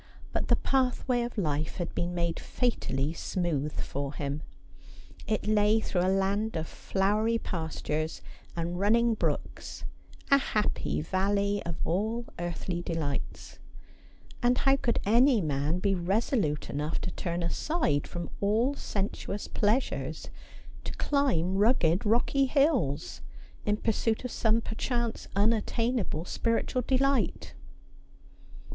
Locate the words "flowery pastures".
6.67-8.23